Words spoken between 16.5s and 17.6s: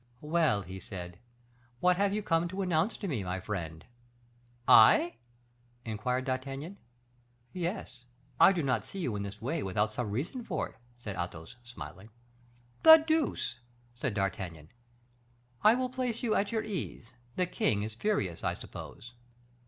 your ease. The